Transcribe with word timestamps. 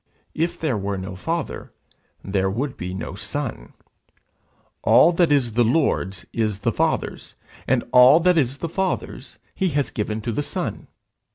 If 0.33 0.59
there 0.59 0.79
were 0.79 0.97
no 0.97 1.15
Father, 1.15 1.71
there 2.23 2.49
would 2.49 2.75
be 2.75 2.91
no 2.91 3.13
Son. 3.13 3.73
All 4.81 5.11
that 5.11 5.31
is 5.31 5.53
the 5.53 5.63
Lord's 5.63 6.25
is 6.33 6.61
the 6.61 6.71
Father's, 6.73 7.35
and 7.67 7.83
all 7.91 8.19
that 8.21 8.35
is 8.35 8.57
the 8.57 8.67
Father's 8.67 9.37
he 9.53 9.69
has 9.77 9.91
given 9.91 10.19
to 10.21 10.31
the 10.31 10.41
Son. 10.41 10.87